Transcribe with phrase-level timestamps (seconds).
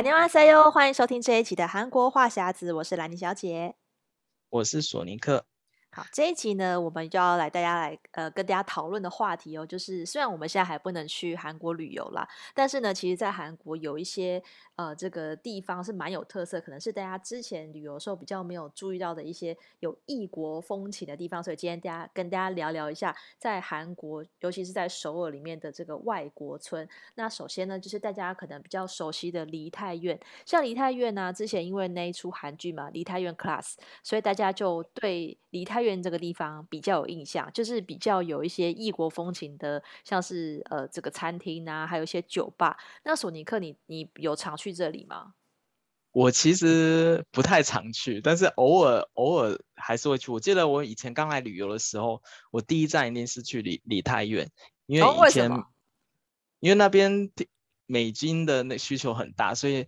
[0.00, 3.76] 안녕하세요，欢迎收听这一期的韩国话匣子，我是兰妮小姐，
[4.50, 5.46] 我是索尼克。
[5.93, 14.41] 好，这一集呢，我们就要来大家来呃跟大家讨论的话题哦，就是虽然我们现在还不能去韩国旅游啦，但是呢，其实，在韩国有一些
[14.77, 26.87] 呃这个地方是蛮有特色，可能是大家之前旅游时候比较没有注意到的一些有异国风情的地方，所以今天大家跟大家聊聊一下，在韩国，尤其是在首尔里面的这个外国村。
[27.15, 42.77] 那首先呢，就是大家可能比较熟悉的梨泰院，像梨泰院呢、之前因为那一出韩剧嘛，《梨泰院 Class》，所以大家就对梨泰院这个地方比较有印象，就是比较有一些异国风情的，像是呃这个餐厅啊，还有一些酒吧。
[43.03, 45.33] 那索尼克你，你你有常去这里吗？
[46.11, 50.31] 我其实不太常去，但是偶尔偶尔还是会去。
[50.31, 52.21] 我记得我以前刚来旅游的时候，
[52.51, 54.49] 我第一站一定是去李李太院，
[54.85, 55.65] 因为以前、哦、
[56.59, 57.31] 因为那边。
[57.91, 59.85] 美金的那需求很大，所以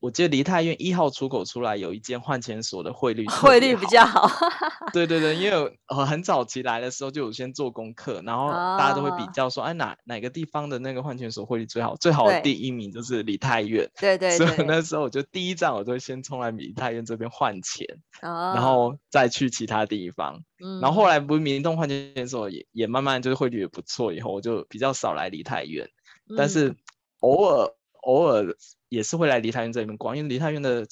[0.00, 4.28] 我记得梨泰院一号出口出来有一间换钱所的汇率 汇率比较好。
[4.92, 9.76] 对对对，因为我很早期来的时候就有先做功课，然后大家都会比较说，哎、oh.
[9.76, 11.94] 哪哪个地方的那个换钱所汇率最好？
[11.94, 13.88] 最好的第一名就是梨泰院。
[14.00, 14.56] 对对，对对。
[14.56, 17.86] 所以那时候我就第一站我就会先冲来梨泰院这边换钱
[18.22, 18.56] ，oh.
[18.56, 20.42] 然后再去其他地方。
[20.60, 20.80] 嗯。
[20.80, 25.88] 然后后来不是明洞换钱所也也慢慢就是汇率也不错，以后我就比较少来梨泰院，
[26.28, 26.74] 嗯、但是。
[27.20, 27.68] 偶尔
[28.02, 28.56] 偶尔
[28.88, 30.86] 也是会来梨泰院这里面逛，因为梨泰院的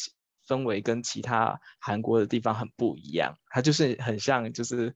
[0.46, 4.94] 氛围跟其他韩国的地方很不一样，它就是很像就是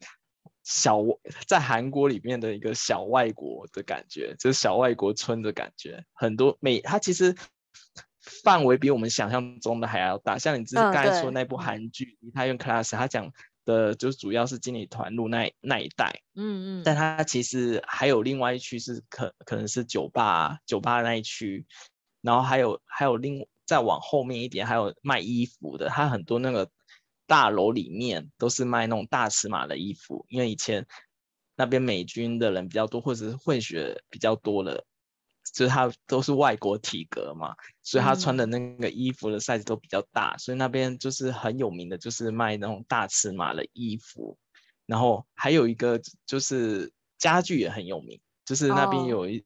[0.64, 0.98] 小
[1.46, 6.04] 在韩国里面的一个小外国的感觉，就是小外国村的感觉。
[6.12, 7.34] 很多每，它其实
[8.42, 10.38] 范围比我们想象中的还要大。
[10.38, 13.32] 像你之前刚才说那部韩剧《梨泰院 Class》，它讲。
[13.68, 21.66] 的就主要是经理团路那那一带，嗯嗯，但它其实还有另外一区是可可能是酒吧酒吧那一区，
[22.22, 26.70] 然后还有还有另再往后面一点还有卖衣服的，它很多那个
[27.26, 30.86] 大楼里面都是卖那种大尺码的衣服，因为以前
[31.54, 34.86] 那边美军的人比较多，或者是混血比较多的。
[35.52, 44.36] 就是他都是外国体格嘛，所以他穿的那个衣服的 size 都比较大，嗯、所以那边就是很有名的，就是卖那种大尺码的衣服。
[44.86, 49.42] 然后还有一个就是家具也很有名，就是那边有一、哦、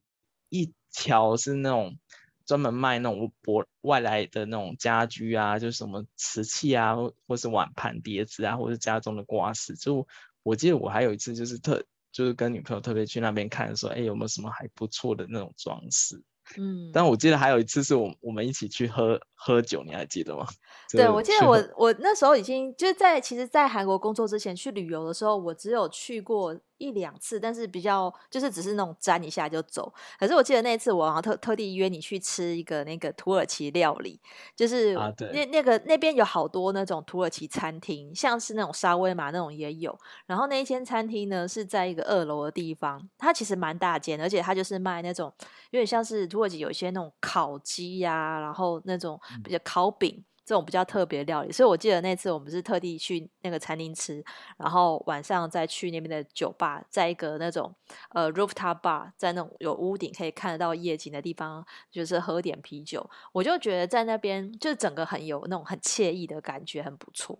[0.49, 1.97] 一条是那种
[2.45, 6.95] 专门卖那种博外来的那种家居啊，就是什么瓷器啊，
[7.27, 9.75] 或是碗盘碟子啊，或是家中的挂饰。
[9.75, 10.07] 就
[10.43, 11.83] 我记得我还有一次就是特。
[12.13, 16.23] 就是跟女朋友特别去那边看，说，哎，有没有什么还不错的那种装饰？
[16.57, 20.45] 嗯，但我记得还有一次是我我们一起去喝喝酒，你还记得吗？
[20.91, 26.57] 对，我记得我我那时候已经就是在其实，在韩国工作之前去旅游的时候，我只有去过。
[26.83, 29.91] 一两次，但是比较就是只是那种沾一下就走。
[30.19, 34.19] 可是我记得那一次我好像特特地约你去吃一个那个土耳其料理，
[34.55, 35.13] 就是那、啊、
[35.51, 39.97] 那个那边有好多那种土耳其餐厅，像是那种沙威玛那种也有。
[40.25, 45.33] 然后那一间餐厅呢是在一个二楼的地方，它其实蛮大间，而且它就是卖那种
[45.71, 50.15] 有点像是土耳其有一些那种烤鸡呀、啊，然后那种比较烤饼。
[50.17, 54.23] 嗯这种比较特别料理，所以我记得那次我们是特地去那个餐厅吃，
[54.57, 57.73] 然后晚上再去那边的酒吧，在一个那种
[58.09, 63.09] 呃 rooftop bar，在那种有屋顶可以看得到夜景的地方，就是喝点啤酒。
[63.31, 67.39] 我就觉得在那边就是整个很有那种很惬意的感觉，很不错。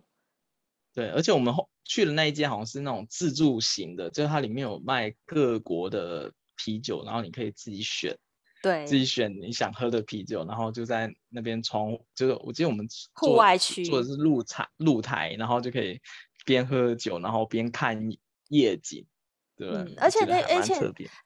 [0.94, 8.18] 对，而且我们后去的那一间好像是那种自助型的，就是它里面有卖各国的啤酒，然后你可以自己选。
[8.64, 16.00] 对，自己选你想喝的啤酒，然后就在那边窗，就是我记得我们户外区坐的是露台，露台，然后就可以
[16.46, 18.10] 边喝酒，然后边看
[18.48, 19.06] 夜景，
[19.58, 20.74] 对，嗯、而且那而且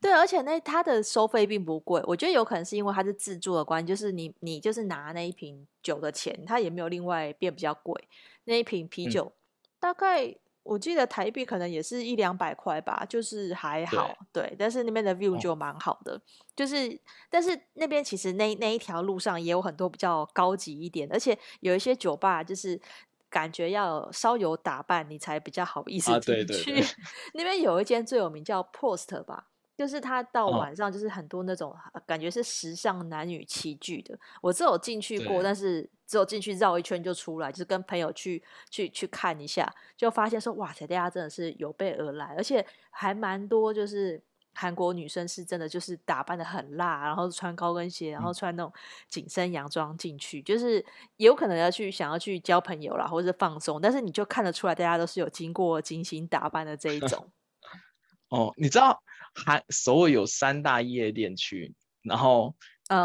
[0.01, 8.07] 对，而且那它的收费并不贵，我觉得有可能是因为它是自助的关系，就是你你就是拿那一瓶酒的钱，它也没有另外变比较贵，
[8.45, 9.37] 那一瓶啤酒、嗯、
[9.79, 10.35] 大概。
[10.67, 14.55] 我记得台币可能也是一两百块吧，就是还好，对，对。
[14.59, 16.21] 但是那边的 view 就蛮好的，哦、
[16.55, 22.79] 就是，但是那边其实那那一条路上也有很多比较高级一点，而且有一些酒吧，就是
[23.29, 26.31] 感觉要稍有打扮，你才比较好意思进去。
[26.31, 26.85] 啊、对对对
[27.33, 29.47] 那边有一间最有名叫 Post 吧。
[29.77, 31.73] 就是他到晚上，就是很多那种
[32.07, 34.17] 感觉是时尚男女齐聚的。
[34.41, 44.19] 我只有进去过，但是只有进去绕一圈就出来，就是跟朋友去去去看一下，就发现说哇塞，大家真的是有备而来，而且还蛮多，就是
[44.55, 48.73] 韩国女生是真的就是打扮的很辣，然后穿高跟鞋，然后穿那种
[49.07, 50.83] 紧身洋装进去，就是
[51.17, 57.29] 有可能要去想要去交朋友啦，或者是放松，但是你就看得出来，大家都是有经过精心打扮的这一种。
[58.29, 58.99] 哦，你知道？
[59.69, 62.55] 首尔有三大夜店区，然后，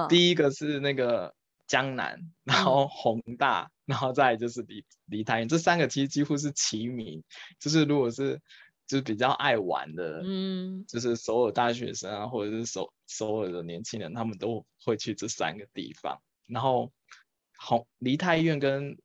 [0.09, 1.35] 第一个是那个
[1.67, 7.23] 江南，然后宏大，嗯、然后再就是梨梨泰院，这三个其实几乎是齐名。
[7.59, 8.41] 就是如果是
[8.87, 16.21] 就是比较爱玩的，嗯，就是首尔大学生啊，或者是首首尔的年轻人，他们都会去这三个地方。
[16.47, 16.93] 然后
[17.57, 18.99] 红梨泰院跟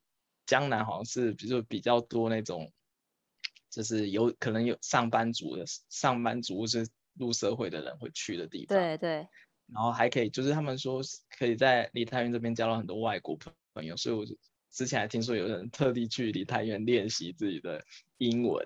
[0.46, 2.72] 江南好像是，比如说比较多那种，
[3.70, 6.88] 就是有可能有上班族的上班族是
[7.20, 8.78] 入社会的人会去的地方。
[8.78, 9.28] 对对。
[9.74, 11.02] 然后还可以，就是他们说
[11.38, 13.38] 可以在梨泰院这边交到很多外国
[13.74, 14.26] 朋友，所以我
[14.72, 17.84] 之前还听说有人特地去梨泰院练习自己的
[18.18, 18.66] 英文。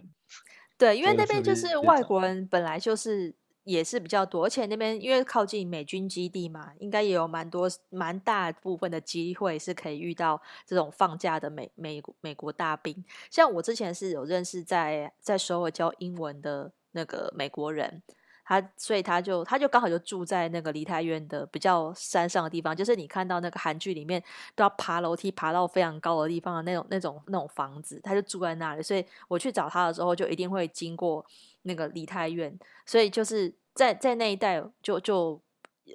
[0.78, 3.34] 对，因为那边就是外国人本来就是
[3.64, 13.04] 也是比较多，而且那边因为靠近美军基地嘛，应该也有蛮多蛮大部分的机会是可以遇到这种放假的美美美国大兵。
[13.32, 18.04] 像我之前是有认识在在首尔教英文的那个美国人。
[18.52, 24.22] 他所以他就他就刚好就住在那个梨泰院的比较山上的地方，就是你看到那个韩剧里面
[24.58, 28.84] 都要爬楼梯爬到非常高的地方的那种那种那种房子，他就住在那里。
[28.84, 31.26] 所以我去找他的时候，就一定会经过
[31.62, 32.54] 那个梨泰院。
[32.86, 35.42] 所以就是在在那一带就就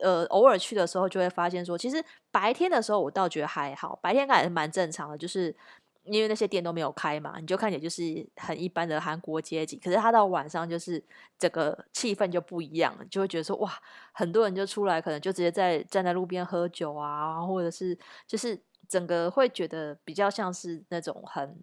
[0.01, 5.55] 呃偶尔去的时候，就会发现说，其实白天的时候我倒觉得还好，白天看还是蛮正常的，就是。
[6.07, 9.79] 因为那些店都没有开嘛，你就看起来就是很一般的韩国街景。
[9.83, 11.03] 可是他到晚上就是
[11.39, 13.73] 整个气氛就不一样了，就会觉得说哇，
[14.13, 18.59] 很多人就出来，可能就直接在站在路边喝酒啊，或者是就是
[18.89, 21.59] 整个会觉得比较像是那种很。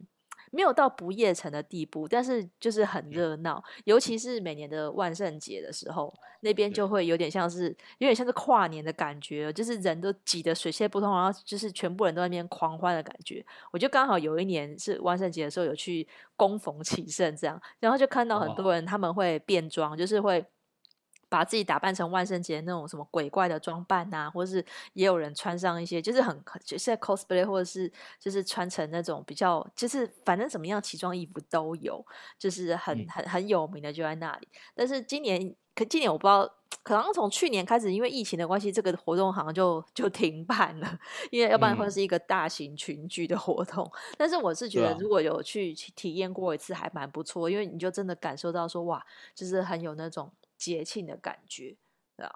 [0.54, 13.44] 没有到不夜城的地步，但是就是很热闹，尤其是每年的万圣节的时候，那边就会有点像是有点像是跨年的感觉，就是人都挤得水泄不通，然后就是全部人都在那边狂欢的感觉。
[13.72, 20.46] 我就刚好有一年是万圣节的时候有去恭逢其盛这样，然后就看到很多人他们会变装，就是会。
[21.34, 24.64] 把自己打扮成万圣节那种什么鬼怪的装扮呐、啊，或者是
[24.94, 32.06] 也有人穿上一些，就是很就是 cosplay，或者是就是穿成那种比较，就是反正怎么样奇装异服都有，
[32.38, 34.48] 就是很很很有名的就在那里。
[34.76, 36.48] 但是今年，可今年我不知道，
[36.84, 41.00] 可能从去年开始，因为疫情的关系，这个活动好像就就停办了，
[41.32, 43.84] 因为要不然会是一个大型群聚的活动。
[43.84, 49.04] 嗯、但是我是觉得，如果有去体验过一次，还蛮不错，因为你就真的感受到说，哇，
[49.34, 50.32] 就是很有那种。
[50.58, 51.76] 节庆的感觉，
[52.16, 52.32] 对啊，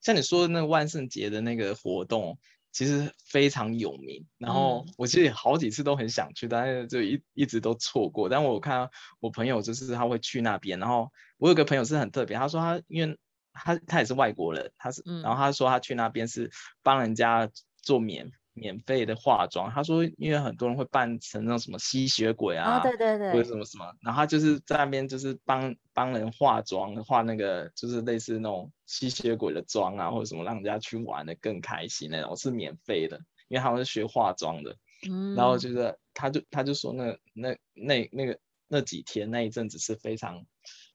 [0.00, 2.38] 像你说的那个万圣节的那个活动，
[2.72, 4.26] 其实非常有名。
[4.38, 8.28] 然后我其实好几次都很想去，但是就一一直都错过。
[8.28, 8.88] 但我看
[9.20, 13.18] 我朋友就是他会去那边，然后我有个朋友是很特别，他说他因为
[13.52, 16.50] 他他也是外国人，他是，然后他说他去那边是
[16.82, 17.50] 帮人家
[17.82, 18.30] 做免。
[18.58, 33.18] 免费的化妆，他说，因为很多人会扮成那种什么吸血鬼啊，哦、对对对，或者什么什么，然后他就是在那边就是帮帮人化妆，化那个就是类似那种吸血鬼的妆啊，或者什么让人家去玩的更开心那种，是免费的，
[33.48, 34.76] 因为他们是学化妆的，
[35.08, 38.38] 嗯，然后就是他就他就说那那那那个
[38.68, 40.44] 那几天那一阵子是非常，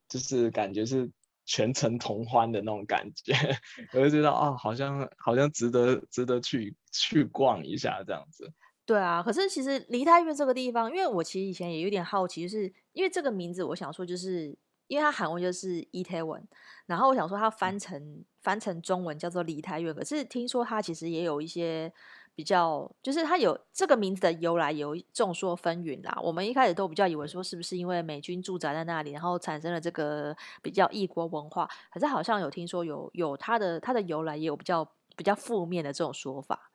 [0.08, 1.10] 就是感觉是。
[1.46, 3.34] 全程同欢的那种感觉，
[3.94, 8.52] 我就觉得啊，好像好像值得值得去去逛一下这样子。
[8.86, 14.58] 对啊，可是其实梨泰院这个地方，因为我其实以前也有点好奇，就是因为这个名字，我想说就是
[14.88, 16.48] 因为它韩文就是梨泰院，
[16.86, 21.94] 然后我想说它翻成、嗯、翻成中文叫做梨泰院，可是听说它其实也有一些。
[22.36, 26.18] 比较就是它有这个名字的由来有众说纷纭啦。
[26.22, 31.70] 我们一开始都比较以为说是不是因为美军驻扎在那里，然后产生了这个比较异国文化。
[31.92, 36.72] 可是好像有听说有有它的它的由来也有比较比较负面的这种说法。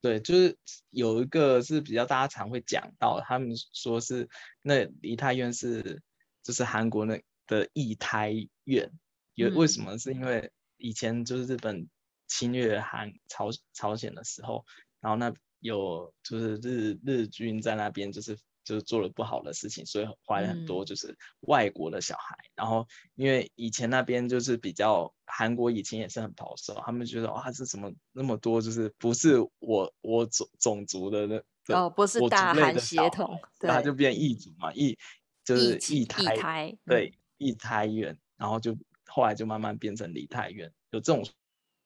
[0.00, 0.56] 对，就是
[0.90, 4.28] 有一个是比较大家常会讲到，他们说是
[4.62, 6.00] 那梨泰院是
[6.44, 8.32] 就是韩国那的异胎
[8.64, 8.92] 院，
[9.34, 9.98] 有为什么？
[9.98, 11.88] 是因为以前就是日本。
[12.28, 14.64] 侵略韩朝朝鲜的时候，
[15.00, 22.36] 然后那有就是日日军在那边就是就是做了不好的事情，所以怀了很多就是外国的小孩。
[22.36, 31.42] 嗯、然后因为以前那边就是比较韩国以前也是很保守，他们觉得哇，这怎么那么多就是不是我我种种族的那
[31.74, 34.96] 哦，不是大韩血统，对，他就变异族嘛，异
[35.44, 41.24] 就是异胎，异胎对异胎院，然后就后来就慢慢变成梨泰院，有这种。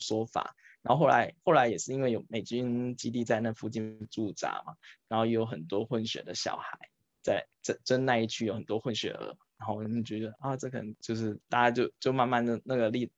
[0.01, 4.75] 说法，然后后来后来也是因为有美军基地在那附近驻扎嘛，
[5.09, 6.79] 然后也有很多混血的小孩
[7.23, 13.11] 在这这那一区有很多混血儿，然后我们觉得啊，这可能就是大家就就慢慢的那个离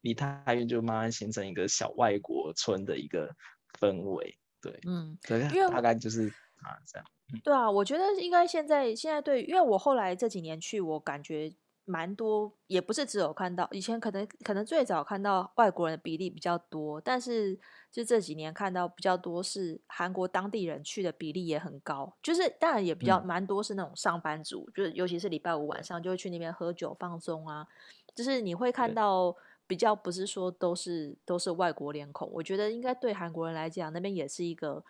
[0.00, 3.34] 离太远就慢慢形成一个小外国村的一个
[3.78, 6.28] 氛围，对，嗯，对，大概就是
[6.62, 7.06] 啊这样。
[7.42, 11.54] 对啊，我觉得应该现在现在对，因为我后来这几年去，我感觉。
[11.84, 17.58] 蛮多，也不是只有看到，以前可能可能最早看到外国人的比例比较多，但是
[17.90, 27.66] 就这几年看到比较多是韩国当地人去的比例也很高，就是当然也比较蛮多是那种上班族，就是尤其是礼拜五晚上就会去那边喝酒放松啊，
[28.14, 29.36] 就是你会看到。
[29.66, 34.84] 比较不是说都是都是外国脸孔，我觉得应该对韩国人来讲，那边也是一个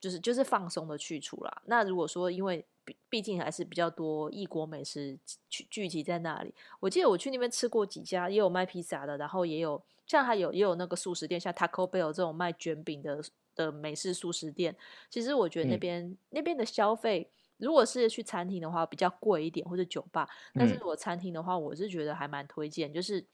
[0.00, 1.62] 就是就是放松的去处啦。
[1.66, 5.18] 那如果说因为毕毕竟还是比较多异国美食
[5.50, 13.22] 聚聚集在那里，我记得我去那边吃过几家，也有卖披萨的，然后也有像还有也有那个素食店，像 Taco Bell 这种卖卷饼的
[13.54, 14.74] 的美式素食店。
[15.10, 17.28] 其实我觉得那边、嗯、那边的消费，
[17.58, 23.26] 如果是去餐厅的话比较贵一点，或者酒吧，但是如果餐厅的话，我是觉得还蛮推荐，就是。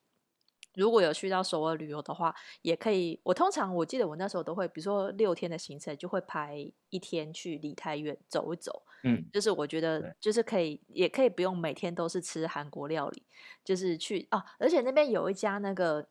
[0.75, 3.21] 如果有去到首尔旅游的话，也可以。
[3.25, 8.83] 我通常我记得我那时候都会，比如说六天的行程，就会排一天去梨泰院走一走。
[9.05, 13.23] 嗯，就是我觉得就是可以，也可以不用每天都是吃韩国料理，
[13.65, 14.43] 就是去啊。
[14.59, 16.07] 而且那边有一家那个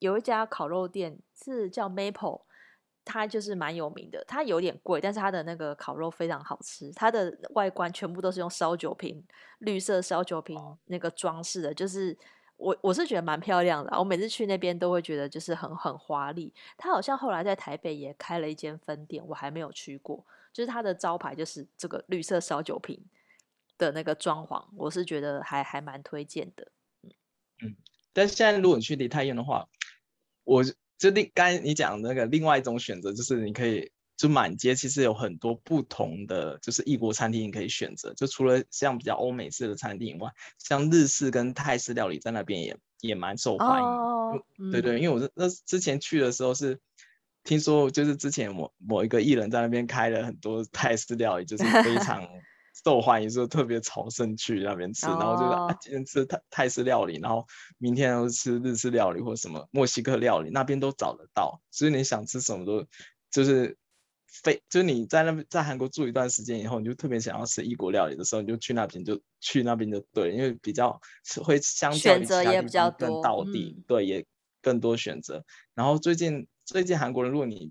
[0.00, 2.42] 有一家烤肉店是叫 Maple，
[3.04, 4.24] 它就是蛮有名的。
[4.28, 6.90] 它有点贵，但是它的那个烤肉非常好吃。
[6.92, 9.24] 它的外观全部都是用烧酒瓶、
[9.58, 12.18] 绿色烧酒瓶那个装饰的，就是。
[12.62, 16.54] 我我是觉得蛮漂亮的，我每次去那边都会觉得就是很很华丽。
[16.78, 20.24] 他好像后来在台北也开了一间分店，我还没有去过。
[20.52, 22.98] 就是他的招牌就是这个绿色烧酒瓶
[23.76, 26.70] 的那个装潢，我是觉得还还蛮推荐的。
[27.02, 27.10] 嗯
[27.64, 27.76] 嗯，
[28.12, 29.68] 但是现在如果你去梨泰院的话，
[30.44, 30.62] 我
[30.98, 33.90] 就另刚才你讲那个另外一种选择就是你可以。
[34.22, 38.14] 就满街其实有很多不同的，就是异国餐厅你可以选择。
[38.14, 43.84] 就除了像比较欧美式的餐厅以外，像日式跟泰式料理在那边也也蛮受欢迎。
[43.84, 46.78] Oh, 对对，因为我是那之前去的时候是
[47.42, 52.24] 听说，就是之前某某一个艺人在那边开了很多泰式料理，就是非常
[52.84, 57.44] 受欢迎，说特别朝圣去那边吃，然后就是、啊、今天吃泰泰式料理，然后
[57.76, 61.60] 明天又吃日式料理或什么墨西哥料理，那边都找得到。
[61.72, 62.86] 所以你想吃什么都
[63.28, 63.76] 就是。
[64.42, 70.98] 非就是你在那边在韩国住一段时间以后，你就特别想要吃异国料理的时候，你就去那边就去那边就对，因为比较
[71.44, 74.24] 会相较于其他地方更道地，嗯、对，也
[74.62, 75.44] 更多选择。
[75.74, 77.70] 然后最近最近韩国人，如果你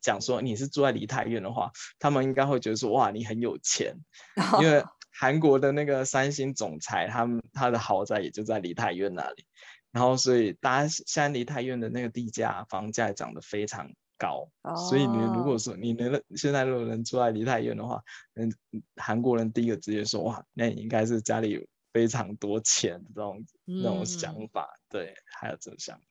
[0.00, 1.70] 讲说你是住在梨泰院的话，
[2.00, 3.94] 他们应该会觉得说哇，你很有钱，
[4.52, 9.44] 哦、因为韩国的那个三星总裁，他们他的豪宅也就在梨泰院那里，
[9.92, 13.88] 然后所以大家现在梨泰院的那个地价房价涨得非常
[14.24, 14.48] 高，
[14.88, 18.02] 所以你如果说你能现在如果能住在梨泰院的话，
[18.36, 18.50] 嗯，
[18.96, 21.60] 韩国人第一个直接说哇，那你应该是家里有
[21.92, 26.04] 非常多钱这种那种想法，嗯、对，还有这种想法，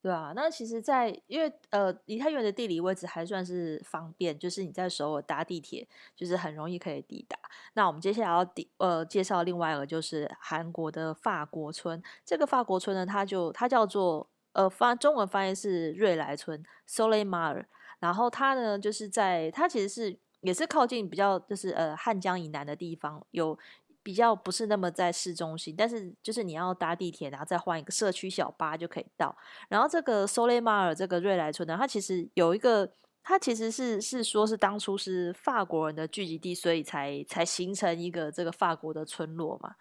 [0.00, 7.36] 对啊，那其实在，在因为呃梨泰院的地理位置还算是方便，就是你在首尔搭地铁就是很容易可以抵达。
[7.74, 14.30] 那我们接下来要第呃介绍另外一个就是韩国的法国村，这个法国村呢，它就它叫做。
[14.58, 17.66] 呃，翻中文翻译是瑞莱村 （Soleil Mar），
[18.00, 23.56] 然后它呢，就是在它其实是也是靠近比较就是呃汉江以南的地方，有
[24.02, 29.36] 比较不是那么在市中心，但是就是你要搭地铁，然后再换一个社区小巴就可以到。
[29.68, 39.76] 然后这个 Soleil Mar 这个瑞莱村呢，它其实有一个，它其实是是说是当初是法国人的聚集地，所以才才形成一个这个法国的村落嘛。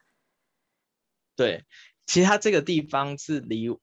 [1.36, 1.66] 对，
[2.06, 3.76] 其实它这个地方是离。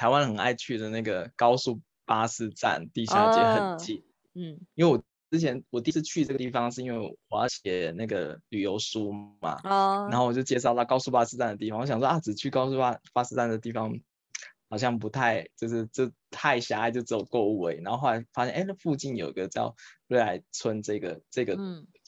[0.00, 4.02] 台湾很爱去的那个高速巴士站地下街很近，哦，
[4.32, 13.92] 嗯，因为我之前我第一次去这个地方是因为我要写那个旅游书嘛，哦，然后我就介绍到高速巴士站的地方，我想说啊，只去高速巴巴士站的地方
[14.70, 19.76] 好像不太就是这太狭隘，就只有购物而已，然后后来发现哎，那附近有个叫
[20.08, 21.58] 瑞来村这个这个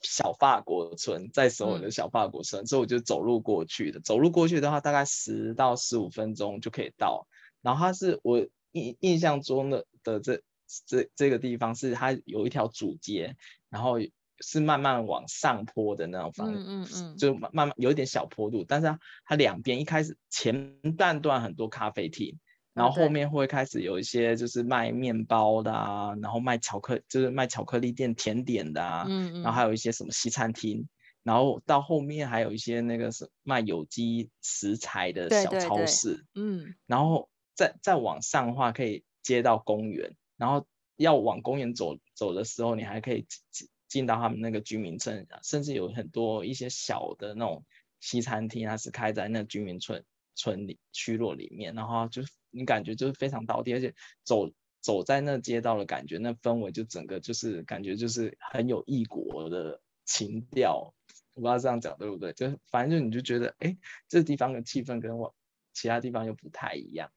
[0.00, 7.26] 小法国村，在首尔的小法国村，嗯，所以我就走路过去的，走路过去的话大概十到十五分钟就可以到。
[7.62, 10.42] 然后它是我印印象中的的这
[10.86, 13.36] 这这个地方是它有一条主街，
[13.68, 13.96] 然后
[14.40, 22.38] 是慢慢往上坡的那种方，嗯嗯嗯，就慢慢有一点小坡度，但是它它两边一开始前半段很多咖啡厅，
[22.72, 30.88] 然后后面会开始有一些就是卖面包的啊，然后卖巧克就是卖巧克力店甜点的啊，嗯嗯，然后还有一些什么西餐厅，
[31.22, 37.28] 然后到后面还有一些那个是卖有机食材的小超市，对对对，嗯，然后。
[37.54, 40.66] 再再往上的话，可以接到公园，然后
[40.96, 47.64] 要往公园走走的时候，你还可以进进到他们那个居民村，甚至有很多一些小的那种
[48.00, 50.04] 西餐厅，它是开在那居民村
[50.34, 53.94] 村里区落里面，然后就你感觉就是非常道地，而且
[54.24, 60.94] 走走在那街道的感觉，那氛围就整个就是感觉就是很有异国的情调，
[61.34, 62.32] 我不知道这样讲对不对？
[62.32, 63.76] 就是反正就你就觉得，哎，
[64.08, 65.34] 这地方的气氛跟我
[65.72, 67.12] 其他地方又不太一样。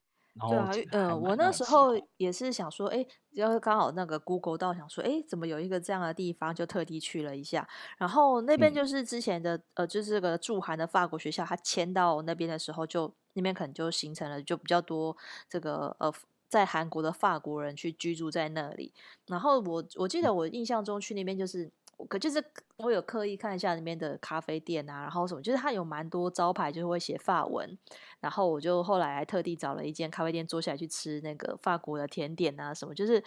[0.48, 7.66] 对啊，呃，我那时候也是想说，哎，就是刚好那个 Google 到想说，哎，怎么有一个这样的地方，就特地去了一下。
[7.98, 15.16] 然后那边就是之前的，嗯、呃，就是这个驻韩的法国学校，他迁到那边的时候就，就那边可能就形成了就比较多
[15.48, 16.12] 这个呃，
[16.48, 18.92] 在韩国的法国人去居住在那里。
[19.26, 21.70] 然后我我记得我印象中去那边就是。
[22.08, 22.42] 可就是
[22.76, 27.76] 我有刻意看一下里面的咖啡店啊，然后什么，就是它有蛮多招牌，就是会写法文。
[28.20, 33.22] 然后我就后来还特地找了一间咖啡店坐下来去吃那个法国的甜点啊什么，就是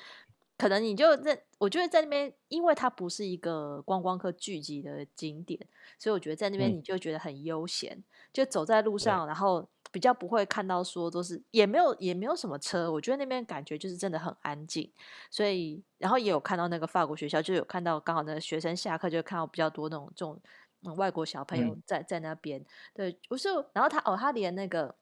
[0.58, 5.60] 可能你就在，我觉得在那边，因为它不是一个观光客聚集的景点，
[5.98, 9.68] 所以我觉得在那边你就觉得很悠闲，嗯、就走在路上，然后。
[9.92, 14.92] 比较不会看到说都是也没有也没有什么车，我觉得那边感觉就是真的很安静，
[15.32, 20.42] 所以然后也有看到那个法国学校，就有看到刚好那个学生下课就看到比较多那种这种
[20.84, 24.96] 嗯外国小朋友在在那边，对，不是，然后他哦他连那个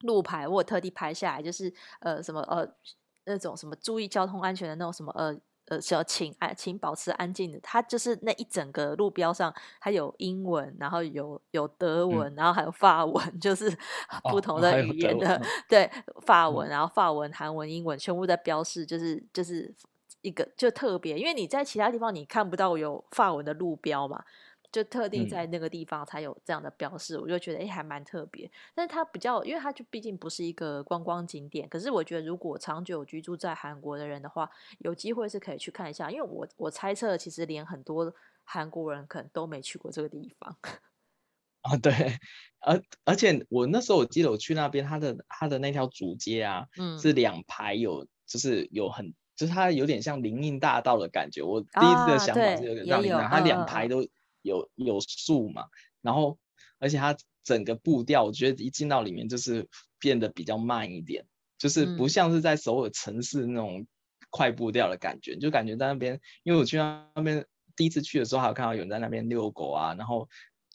[0.00, 2.66] 路牌我有特地拍下来，就是呃什么呃
[3.24, 5.38] 那种什么注意交通安全的那种什么呃。
[5.66, 7.58] 呃，要请安，请保持安静的。
[7.60, 13.74] 它就是那一整个路标上，它有英文，然后有有德文，嗯、然后还有法文， 就是
[14.30, 15.90] 不同的语言的，哦、对，
[16.26, 19.72] 法文，然后法文、韩文、英文，全部在标示，就是就是
[20.20, 24.24] 一个就特别，因为你在其他地方你看不到有法文的路标嘛。
[24.74, 28.50] 就特地在那个地方才有这样的标示，嗯、我就觉得哎，还蛮特别。
[28.74, 31.68] 但是它比较，因为它就毕竟不是一个观光景点。
[31.68, 34.50] 可是我觉得，如果长久居住在韩国的人的话，
[34.80, 36.10] 有机会是可以去看一下。
[36.10, 38.12] 因为我我猜测，其实连很多
[38.42, 40.58] 韩国人可能都没去过这个地方。
[41.62, 41.92] 啊，对，
[42.58, 51.44] 而而且我那时候我记得我去那边，它的它的那条主街啊，嗯，是两排有，就是有很，就是它有点像林荫大道的感觉。
[51.44, 54.04] 我第一次的想法是有点像林荫大道，它两排都。
[54.44, 55.64] 有有树嘛，
[56.02, 56.38] 然后
[56.78, 61.26] 而且它整个步调，我觉得一进到里面就是变得比较慢一点，
[61.58, 63.86] 就是不像是在首尔城市那种
[64.30, 70.28] 快步调的感觉，嗯、就感觉在那边，因为我去那边第一次去的时候，还有看到有人在那边遛狗啊，然后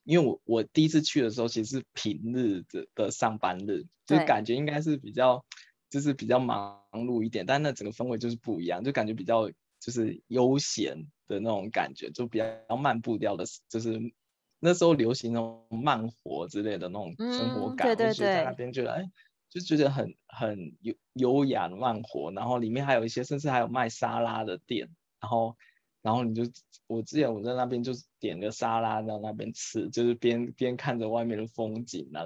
[0.04, 5.46] 因为我我第一次去的时候其实是平日的的上班日，就感觉应该是比较
[5.90, 11.08] 就是比较忙碌一点，但那整个氛围就是不一样，就感觉比较就是悠闲。
[11.30, 14.00] 的那种感觉，就比较慢步调的，就是
[14.60, 19.12] 那时候流行那种慢活之类的那种生活感，嗯、对对对，就在那边觉得哎，
[19.48, 24.90] 就觉得很很优优雅慢活，然后里面还有一些，甚至还有卖沙拉的店，
[25.22, 25.56] 然后
[26.02, 26.52] 然后你就
[26.88, 32.26] 我之前我在那边就是点个沙拉在那边吃，就是边边看着外面的风景啊，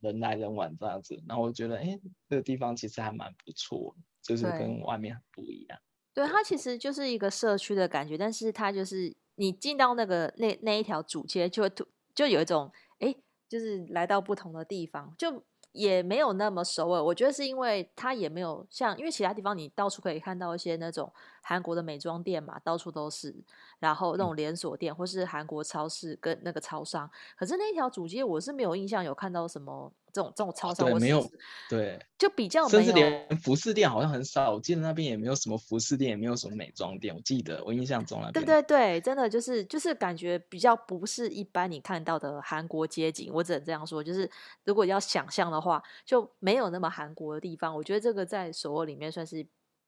[0.00, 5.80] 人来人往这样子，然后我觉得哎，这个地方其实还蛮不错，就是跟外面很不一样。
[6.14, 11.72] 对，它其实就是一个社区的感觉，但是它就是你进到那个那那一条主街，就会
[12.14, 13.14] 就有一种哎，
[13.48, 17.02] 就是来到不同的地方，就也没有那么首尔。
[17.02, 21.10] 我觉得是因为它也没有像，因为其他地方你到处可以看到一些那种
[21.42, 23.34] 韩国的美妆店嘛，到处都是，
[23.78, 29.90] 然后那种连锁店或是韩国超市跟那个超商，可是那一条主街我是没有印象有看到什么。
[30.12, 31.26] 这种这种超商，我没有，
[31.70, 34.52] 对，就比较甚至连服饰店好像很少。
[34.52, 37.14] 我记得那边也没有什么服饰店，也没有什么美妆店。
[37.14, 43.30] 我记得我印象中那边，对对对，真的就是就是感觉比较不是一般你看到的韩国街景。
[43.32, 44.30] 我只能这样说，就是
[44.64, 47.74] 如果要想象的话，就没有那么韩国的地方。
[47.74, 49.46] 我觉得这个在首尔里面算是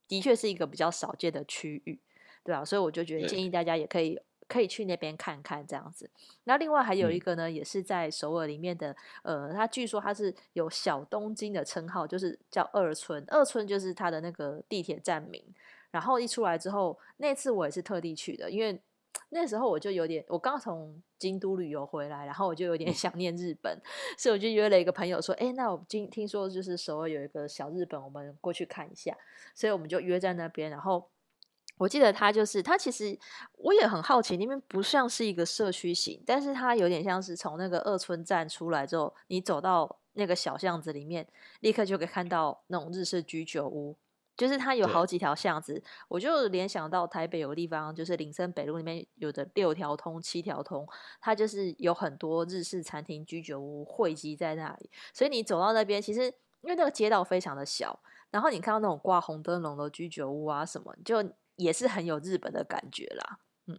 [0.09, 2.01] 的确是一个比较少见的区域，
[2.43, 4.19] 对啊，所以我就觉得建议大家也可以。
[4.47, 6.11] 可以去那边看看这样子。
[6.45, 13.25] 那另外还有一个呢，嗯、也是在首尔里面的，呃，它据说它是有小东京的称号，就是叫二村。
[13.29, 15.43] 二村就是它的那个地铁站名。
[15.91, 18.81] 然后一出来之后，那次我也是特地去的，因为
[19.31, 23.83] 那时候我就有点，我刚从京都旅游回来，然后我就有点想念日本，嗯、
[24.19, 29.17] 所以我就约了一个朋友说，哎，那我今听说就是首尔有一个小日本，我们过去看一下。
[29.55, 31.09] 所以我们就约在那边，然后。
[31.77, 33.19] 我记得他就是他，其实
[33.59, 41.27] 我也很好奇，那边不像是一个社区型，但是它有点像是从那个二村站出来之后，你走到那个小巷子里面，
[41.61, 43.97] 立刻就可以看到那种日式居酒屋，
[44.37, 50.87] 就是它有好几条巷子，我就联想到台北有个地方，就是林森北路那边有的六条通、七条通，
[51.21, 56.27] 它就是有很多日式餐厅、居酒屋汇集在那里，所以你走到那边，其实
[56.61, 57.99] 因为那个街道非常的小，
[58.31, 61.21] 然后你看到那种挂红灯笼的居酒屋啊什么，就。
[61.57, 63.79] 也是很有日本的感觉啦，嗯，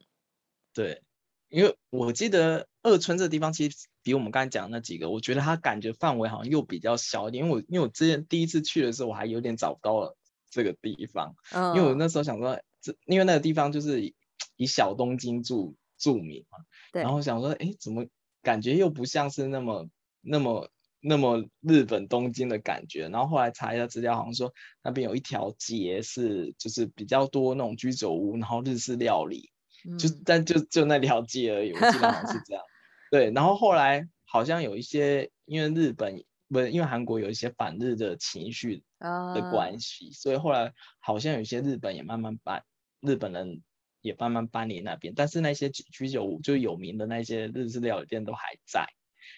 [0.74, 1.04] 对，
[1.50, 7.44] 因为我记得二村这地方其实比我们刚才讲的那几个，我觉得它感觉范围好像又比较小一点。
[7.44, 10.18] 因为我因为我之前第一次去的时候，我还有点找不到了
[10.50, 14.14] 这个地方，嗯，因为我那时候想说，这因为那个地方就是
[14.56, 16.60] 以小东京著著名嘛。
[16.94, 17.02] 对。
[17.04, 18.06] 然后想说，哎，怎么
[18.42, 19.90] 感觉又不像是那么
[20.22, 20.70] 那么
[21.08, 23.08] 那么日本东京的感觉？
[23.10, 24.52] 然后后来查一下资料，好像说
[24.84, 29.52] 那边有一条街是就是比较多那种居酒屋，然后日式料理，
[29.88, 32.64] 嗯、就但就就那条街而已，我记得好像是这样。
[33.12, 33.32] 对。
[33.32, 40.20] 然后后来好像有一些，因为日本不是因为韩国有一些反日的情绪的关系，uh...
[40.20, 42.64] 所以后来好像有些日本也慢慢搬，
[43.00, 43.62] 日本人
[44.02, 48.88] 也慢慢搬离那边，但是那些居酒屋就有名的那些日式料理店都还在，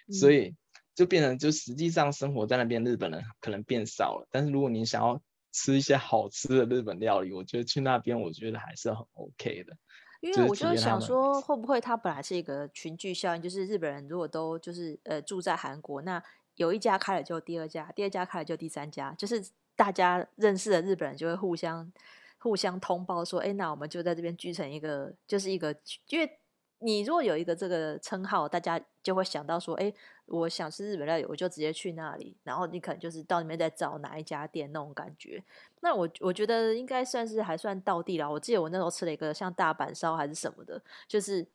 [0.08, 0.56] 嗯、所以
[0.98, 9.78] 就变成就实际上生活在那边日本人可能变少了，但是如果你想要吃一些好吃的日本料理，我觉得去那边我觉得还是很 OK 的。
[10.22, 16.22] 因为我就想说，会不会它本来是一个群聚效应，就是日本人如果都就是呃住在韩国，那
[16.56, 19.40] 有一家开了就第二家，第二家开了就第三家，就是
[19.76, 21.94] 大家认识的日本人就会互相
[22.40, 25.76] 互相通报说，哎，那我们就在这边聚成一个，就是一个，
[26.10, 26.40] 因为
[26.80, 29.94] 你如果有一个这个称号，大家就会想到说，哎，
[30.26, 35.44] 我想吃日本料理，我就直接去那里，然后你可能就是到里面再找哪一家店那种感觉。
[35.82, 38.32] 那我我觉得应该算是还算到地了。
[38.32, 41.48] 我记得我那时候吃了一个像大阪烧还是什么的，就是。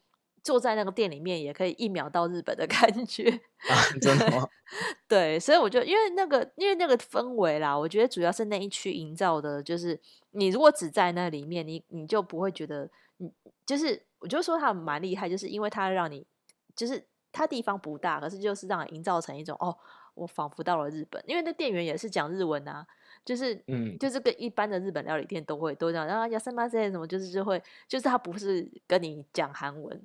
[0.44, 4.44] 坐在那个店里面也可以一秒到日本的 感觉，啊、真的吗？
[5.06, 10.00] 对，所以我就因为那个因为那个氛围啦，我觉得主要是那一区营造的，就是
[10.32, 13.30] 你如果只在那里面，你你就不会觉得，你
[13.64, 16.24] 就是我就说他蛮厉害，就是因为他让你
[16.74, 19.76] 就是他地方不大，可是就是让你营造成一种哦，
[20.14, 22.86] 我仿佛到了日本，因为那店员也是讲日文啊，
[23.24, 30.00] 就是嗯，就是跟一般的日本料理店都会都这样，然后亚萨玛塞什么，就是就会就是他不是跟你讲韩文。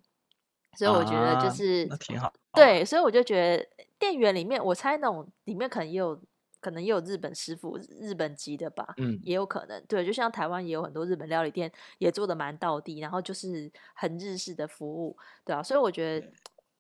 [0.77, 6.21] 所以我觉得就是、啊、挺好，对，所以我就觉得店员里面，我猜那种里面可能也有
[6.67, 16.27] 可能也有日本师傅、日本籍的吧，嗯，也有可能，对，就像台湾也有很多日本料理店也做的蛮到地，然后就是很日式的服务，对啊，所以我觉得，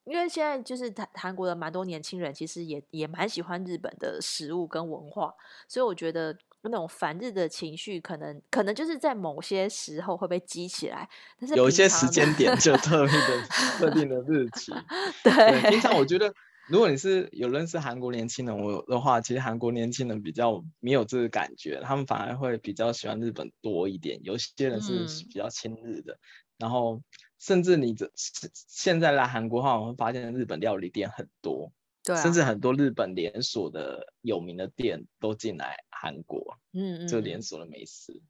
[0.03, 5.33] 因为现在就是韩韩国的蛮多年轻人其实也也蛮喜欢日本的食物跟文化，
[5.69, 6.37] 所以我觉得。
[6.69, 11.07] 那种反日的情绪，可能可能就是在某些时候会被激起来，
[11.39, 13.41] 但是有一些时间点就特别的
[13.77, 14.73] 特定的日期。
[15.23, 16.33] 对，平常我觉得，
[16.69, 24.19] 如果你是有认识韩国年轻人我的话，其实韩国年轻人比较没有这个感觉，他们反而会比较喜欢日本多一点。
[24.23, 26.19] 有些人是比较亲日的，嗯，
[26.57, 27.01] 然后
[27.39, 31.71] 甚至你这现在来韩国的话，我会发现日本料理店很多。
[32.05, 38.21] 啊、甚至很多日本连锁的有名的店都进来韩国，嗯嗯，就连锁的美食，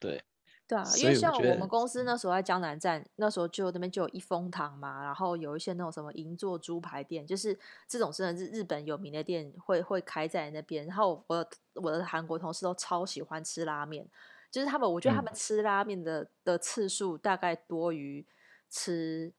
[0.00, 0.24] 对，
[0.66, 10.86] 对啊，因为像我们公司那时候在江南站，那时候就那边就有一风堂嘛，然后有一些那种什么银座猪排店，就是这种真的是日本有名的店会会开在那边。
[10.86, 14.08] 然后我我的韩国同事都超喜欢吃拉面，
[14.50, 18.26] 就是他们我觉得他们吃拉面的、嗯、的次数大概多于
[18.70, 19.32] 吃。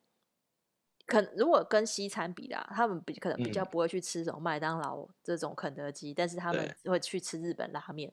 [1.08, 8.12] 可如果跟西餐比啦，他们比可能比较不会去吃什么麦当劳这种肯德基，嗯，但是他们会去吃日本拉面，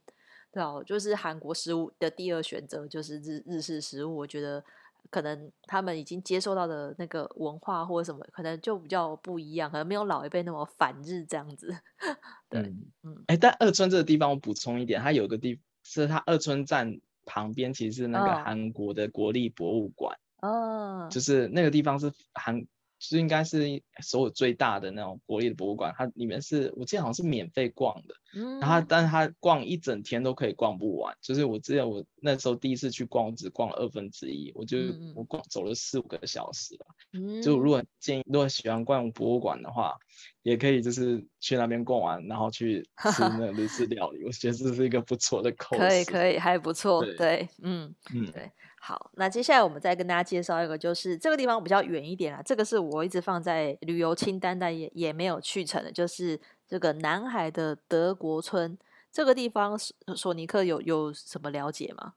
[0.53, 4.17] 对啊，就是韩国食物的第二选择就是日日式食物。
[4.17, 4.63] 我觉得
[5.11, 11.75] 可能他们已经接受到的那个文化或者什么，可能就比较不一样，可能没有老一辈那么反日这样子。
[12.51, 12.61] 对，
[13.03, 22.67] 嗯，哎、但二村这个地方我补充一点，它有个地是它二村站旁边其实是那个韩国的国立博物馆，哦，就是那个地方是韩。
[23.03, 31.13] 是应该是所有最大的那种国立的博物馆，它里面是我记得好像是免费逛的，嗯，然后但是它逛一整天都可以逛不完。
[31.21, 34.79] 就是我记得我那时候第一次去逛，我只逛了二分之一，我就
[35.17, 36.87] 我逛走了四五个小时吧。
[37.15, 39.97] 嗯，就如果建议如果喜欢逛博物馆的话，
[40.45, 45.77] 也可以就是去那边逛完，然后去吃 那个日式料理，我觉得这是一个不错的 口。
[45.77, 48.49] 可以可以，还不错，对，对嗯嗯对。
[48.85, 58.77] 好，那接下来我们再跟大家介绍一个，就是这个地方比较远一点啊，这个是我一直放在旅游清单，但也也没有去成的，就是这个南海的德国村。
[59.13, 59.79] 这个地方，
[60.17, 62.15] 索尼克有有什么了解吗？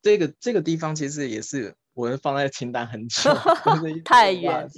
[0.00, 3.34] 这个这个地方其实也是我放在清单很久，
[4.06, 4.70] 太远，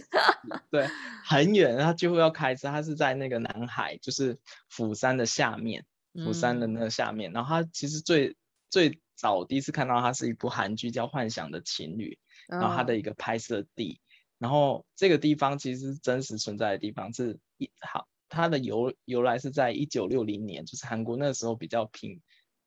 [0.71, 0.89] 对，
[1.27, 2.69] 很远，它几乎要开车。
[2.69, 4.39] 它是在那个南海，就是
[4.71, 5.85] 釜山的下面，
[6.25, 7.31] 釜山的那个下面。
[7.33, 8.35] 嗯、然后它其实最
[8.71, 8.99] 最。
[9.17, 12.19] 早第一次看到它是一部韩剧叫《幻想的情侣》，
[12.61, 13.99] 然后它的一个拍摄地，
[14.39, 22.21] 然后这个地方其实是真实存在的地方，是一好它的由由来是在一九六零年，就是韩国那时候比较贫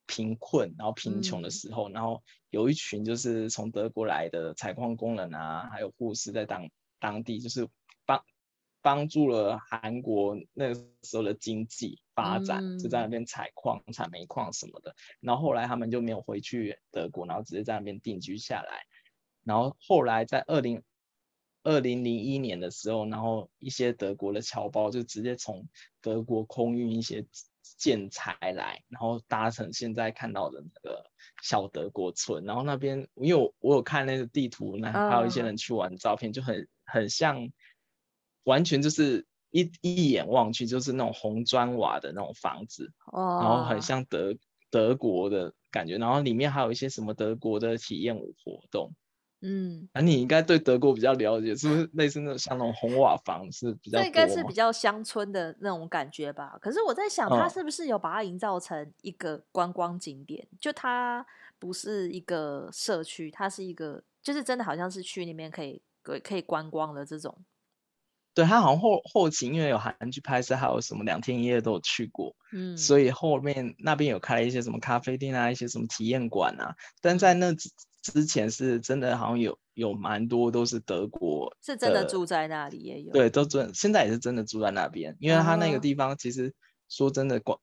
[0.08, 7.68] 贫困，然后贫穷的时候，然后有一群就是从德国来的采矿工人啊，还有护士在当当地就是
[8.82, 9.10] 帮。
[9.10, 14.96] 助了韩国那个时候的经济发展，嗯、就在那边采矿、采煤矿什么的。
[15.20, 18.86] 然后后来他们就没有回去德国，然后直接在那边定居下来。
[19.44, 20.84] 然后后来在二零
[21.64, 25.68] 二零零一年的时候，然后一些德国的侨胞就直接从
[26.02, 27.26] 德国空运一些
[27.78, 31.10] 建材来，然后搭成现在看到的那个
[31.42, 32.46] 小德国村。
[32.46, 37.50] 然后那边，因为我我有看那个地图，那还有一些人去玩照片，就很很像，
[38.50, 44.36] 完全就是一一眼望去就是那种红砖瓦的那种房子，哦然后很像德
[44.72, 45.98] 德国的感觉。
[45.98, 48.92] 然后里面还有一些什么德国的体验活动。
[49.42, 54.00] 嗯，啊，你应该对德国比较了解，是不是类似那种像那种红瓦房是比较？
[54.00, 56.58] 这应该是比较乡村的那种感觉吧。
[56.62, 60.46] 可是我在想，它是不是有把它营造成一个观光景点？
[60.52, 61.26] 嗯、就它
[61.58, 65.82] 不是一个社区，它是一个，就是真的好像是去那边可以
[66.22, 67.34] 可以观光的这种。
[68.34, 77.54] 对，他好像后后期因为有韩剧拍摄，还有什么两天一夜都有去过，嗯，所以后面那边有开了一些什么咖啡店啊，一些什么体验馆啊，但在那。
[78.02, 86.56] 之前是真的，好像有有蛮多都是德国，是真的住在那里也有，对，都真现在也是真的住在那边，因为他那个地方其实
[86.88, 87.58] 说真的观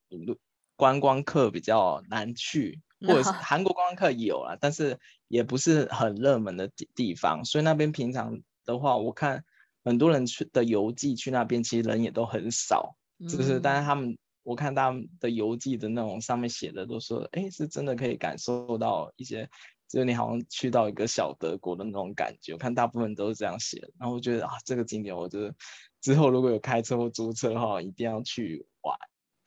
[0.77, 4.99] 观光客比较难去，或者是 韩国观光客有啊，但是
[5.29, 9.43] 也不是很热门的地地方，所以那边平常的话，我看
[9.87, 12.95] 很多人去的游记去那边，其实人也都很少，
[13.31, 19.49] 就是但是他们我看他们的游记的那种上面写的都说，哎，是真的可以感受到一些。
[19.89, 23.89] 就是你好像去到一个小德国的那种感觉，我看大部分都是这样写的。
[24.01, 25.55] 然后我觉得啊，这个景点，我觉得
[26.01, 28.99] 之后如果有开车或租车的话，一定要去玩。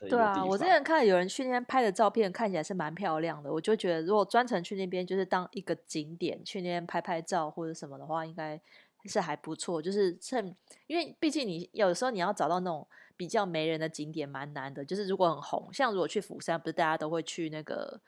[0.10, 3.52] 对啊，我之前看有人去那边拍的照片，看起来是蛮漂亮的。
[3.52, 8.62] 我就觉得，如果专程去那边，就是当一个景点去那边拍拍照或者什么的话，应该
[9.07, 9.81] 是还不错。
[9.81, 10.55] 就是趁，
[10.88, 14.83] 因为毕竟你有时候你要找到那种比较没人的景点蛮难的。
[14.83, 18.01] 就是如果很红，像如果去釜山，不是大家都会去那个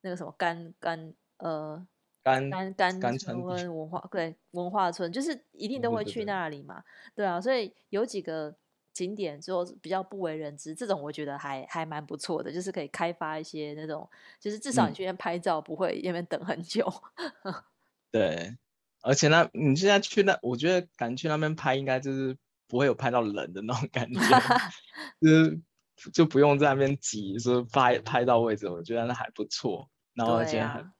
[0.00, 1.12] 那个什么甘甘。
[1.40, 1.86] 呃，
[2.24, 6.82] 甘甘甘村文化对文化村，就是一定都会去那里嘛，
[7.14, 8.52] 对，啊，所以有几个
[8.92, 16.92] 景点之后比较不为人知，这种我觉得还还蛮不错的，就是可以开发一些那种，就是至少你去那边拍照不会那边等很久。
[17.44, 17.54] 嗯、
[18.10, 18.58] 对，
[19.02, 24.20] 而且那，你现在去那，我觉得敢去那边拍，应该就是不会有拍到人的那种感觉，
[25.20, 25.60] 就是
[26.12, 30.90] 就不用在那边挤，说拍拍到位置，我觉得那还不错，然后而且很。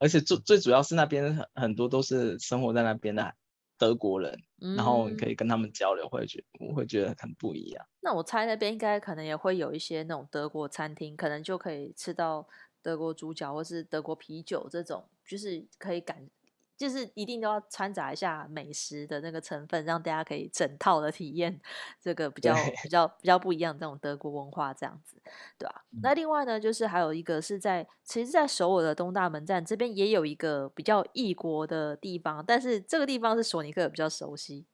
[0.00, 3.34] 而且最最主要是那边很很多都是生活在那边的
[3.76, 7.84] 德国人，嗯，然后你可以跟他们交流，会觉我会觉得很不一样。
[7.98, 12.46] 那我猜那边应该可能也会有一些那种德国餐厅，可能就可以吃到
[12.80, 16.30] 德国猪脚或是德国啤酒这种，就是可以感。
[16.78, 21.60] 就是一定都要掺杂一下美食的那个成分，让大家可以整套的体验
[22.00, 25.20] 这个比较比较比较不一样的这种德国文化，这样子，
[25.58, 25.84] 对吧？
[26.02, 34.64] 那另外呢，就是还有一个是在，其实，在首尔的东大门站这边也有一个比较异国的地方，但是这个地方是索尼克比较熟悉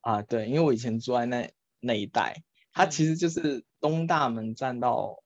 [0.00, 1.48] 啊，对，因为我以前住在那
[1.78, 2.34] 那一带，
[2.72, 5.16] 它其实就是东大门站到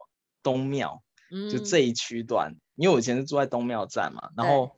[0.43, 4.77] 东庙、嗯，就这一区段，因为我以前是住在东庙站嘛，然后。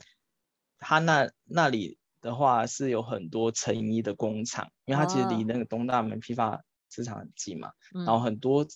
[0.79, 6.61] 他那那里的话是有很多成衣的工厂，因为它其实离那个东大门批发
[6.91, 8.67] 市场很近嘛，哦、然后很多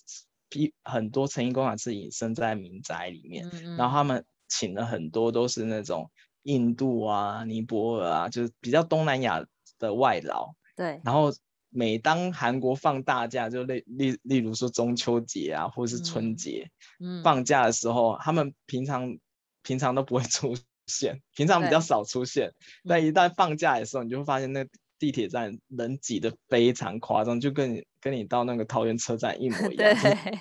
[0.49, 6.09] 批很多成衣工厂是隐身在民宅里面、嗯，然后他们请了很多都是那种
[6.43, 9.45] 印度啊、尼泊尔啊，就是比较东南亚
[9.79, 10.53] 的外劳。
[10.75, 11.33] 对，然后
[11.69, 19.17] 每当韩国放大假，就例例例如说中秋节啊，或是春节、嗯嗯、放假的时候，他们平常
[19.63, 20.55] 平常都不会 出。
[20.87, 22.53] 现平常比较少出现，
[22.87, 24.65] 但一旦放假的时候，你就会发现那
[24.99, 30.39] 地铁站人挤得非常夸张，就跟你跟你到那个桃园车站一模 一样，对，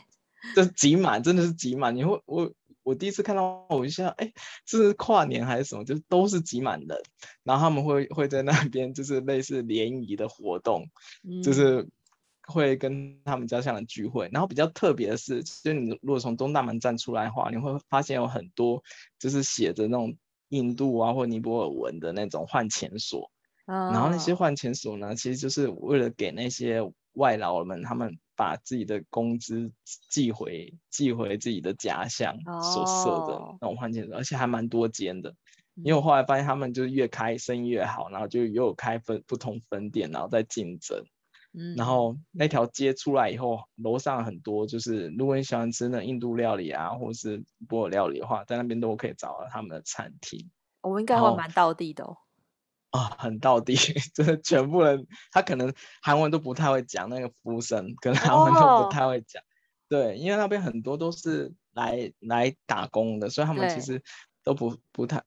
[0.54, 1.96] 就 挤满，真的是挤满。
[1.96, 2.52] 你会我
[2.84, 4.32] 我第一次看到，我就想，哎，
[4.64, 5.84] 这是跨年还是什么？
[5.84, 6.96] 就是都是挤满人，
[7.42, 10.88] 然后他们会会在那边 就是类似联谊的活动，
[11.24, 11.88] 嗯，就是
[12.46, 14.28] 会跟他们家乡的聚会。
[14.32, 18.84] 然后比较特别的是，就你如果从东大门站出来的话，你会发现有很多
[19.18, 20.16] 就是写着那种。
[20.52, 23.30] 印度啊，或尼泊尔文的那种换钱所
[23.66, 23.76] ，oh.
[23.92, 26.80] 然后那些换钱所呢，其实就是为了给那些
[27.14, 29.72] 外劳们，他们把自己的工资
[30.08, 34.20] 寄回寄回自己的家乡所设的那种换钱所，oh.
[34.20, 35.34] 而且还蛮多间的。
[35.76, 41.02] 因为我后来发现他们就是越开生意越好，然后就又有开分不同分店，然后再竞争。
[41.54, 50.50] 嗯，然后那条街出来以后，楼上很多，就是如果你喜欢吃那印度料理啊，或是波尔料理的话，在那边都可以找到他们的餐厅。
[50.80, 52.16] 我们应该会蛮到地的哦。
[52.90, 53.74] 啊，很到地，
[54.14, 59.42] 就是全部人，他可能韩文都不太会讲，那个服务生跟韩文都不太会讲。
[59.42, 59.48] Oh.
[59.88, 64.02] 对，因为那边很多都是来来打工的，所以他们其实
[64.42, 65.22] 都不不太，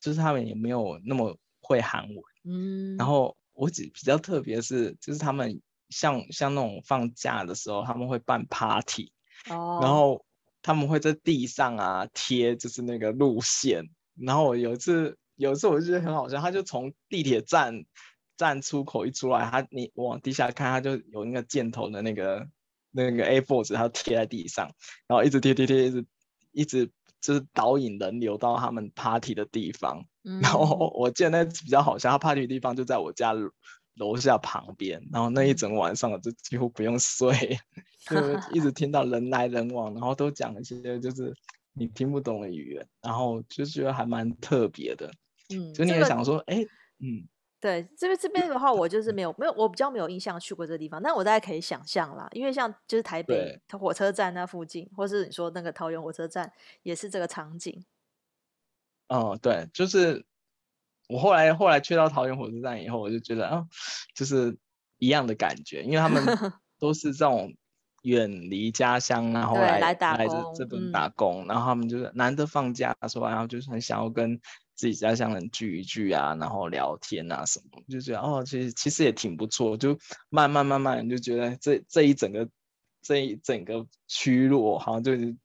[0.00, 2.16] 就是他们也没有那么会韩文。
[2.44, 3.36] 嗯，然后。
[3.60, 9.12] 我只比较特别是，就是他们像像那种放假的时候，他们会办 party，
[9.50, 10.24] 哦，然后
[10.62, 17.84] 他们会在地上啊贴就是那个路线，然后我有一次有一次我就觉得很好笑，他就从地铁站
[18.36, 22.46] 站出口一出来，他你往地下看，他就有那个箭头的那个
[22.90, 24.70] 那个 A4 纸，他贴在地上，
[25.06, 26.06] 然后一直贴贴贴，一直
[26.52, 30.04] 一直就是导引人流到他们 party 的地方。
[30.28, 33.32] 嗯、然后我记得那次比较好笑，他 party 的地方就在我家
[33.98, 37.32] 楼下旁边，然后那一整晚上我就几乎不用睡，
[38.08, 38.16] 就
[38.52, 41.34] 一直听到人来人往，然后都讲一些就是
[41.72, 45.10] 你听不懂的语言，然后就觉得还蛮特别的。
[45.50, 47.28] 嗯，就你也想说，哎、这个，嗯。
[47.60, 56.52] 对，这边这边的话，我就是没有没有，我比较没有印象去过这个地方，但我大概可以想象啦，因为像就是台北火车站那附近，或是你说那个桃园火车站，
[56.84, 57.84] 也是这个场景。
[59.08, 60.24] 哦，对，就是
[61.08, 63.64] 我后来后来去到桃园火车站以后，我就觉得啊，
[64.14, 64.56] 就是
[64.98, 66.22] 一样的感觉，因为他们
[66.78, 67.54] 都是这种
[68.02, 74.40] 远离家乡，然后来来这这边打工，嗯，然后他们就是难得放假的时候，然后就是很想要跟。
[74.78, 79.76] 自己家乡人聚一聚啊，然后聊天啊什么，就觉得哦，其实其实也挺不错。
[79.76, 82.48] 就慢慢慢慢就觉得这这一整个
[83.02, 85.36] 这一整个区落好像就是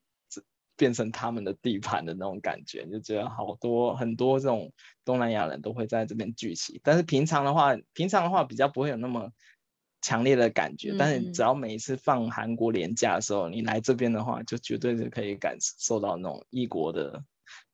[0.76, 4.72] 变成他们的地盘的那种感觉，就觉得好多很多这种
[5.06, 6.80] 东南亚人都会在这边聚集。
[6.84, 9.32] 但是平常的话，平常的话比较不会有那么
[10.02, 10.92] 强烈的感觉。
[10.92, 17.24] 嗯、但是只要每一次放韩国年假的时候，你来这边的话，就绝对是可以感受到那种异国的。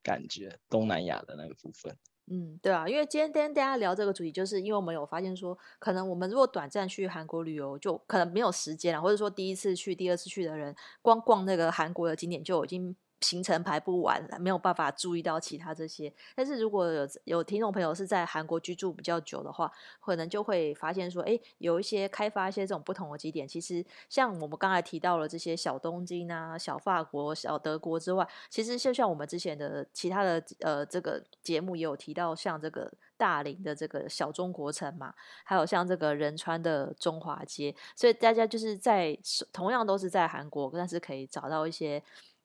[0.02, 1.96] 感觉东南亚的那个部分，
[2.32, 12.96] 嗯，对啊，因为今天跟大家聊这个主题，就是因为我们有发现说，可能我们如果短暂去韩国旅游，就可能没有时间了，或者说第一次去、第二次去的人，光逛那个韩国的景点就已经。
[13.22, 16.12] 行程排不完，没有办法注意到其他这些。
[16.36, 23.48] 但是如果有有听众朋友是在韩国居住比较久的话，可能就会发现说，哎，有一些开发一些这种不同的景点。
[23.48, 37.76] 其实像我们刚才提到了这些小东京啊、小法国、小德国之外，其实就像我们之前的其他的呃这个节目也有提到，像这个大林的这个小中国城嘛，还有像这个仁川的中华街。
[37.96, 39.18] 所以大家就是在
[39.52, 42.02] 同样都是在韩国，但是可以找到一些。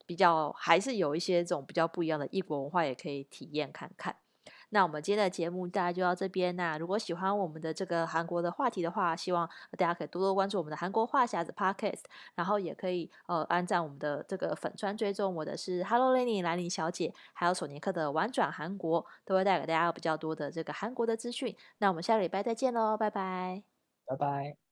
[0.06, 4.16] 比较还是有一些这种比较不一样的异国文化，也可以体验看看。
[4.70, 6.56] 那我们今天的节目大家就到这边。
[6.56, 12.00] 那如果喜欢我们的这个韩国的话题的话，希望大家可以多多关注我们的韩国话匣子 Podcast，
[12.34, 15.32] 然后也可以呃按赞我们的这个粉川追踪。
[15.36, 21.56] 我的是 Hello Lenny 兰妮小姐，还有索尼克的玩转韩国，都会带给大家比较多的这个韩国的资讯。
[21.78, 23.62] 那我们下个礼拜再见喽，拜拜，
[24.06, 24.63] 拜拜。